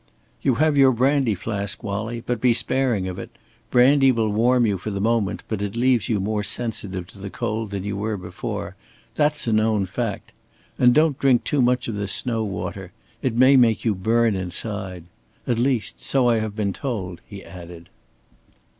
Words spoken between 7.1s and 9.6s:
the cold than you were before. That's a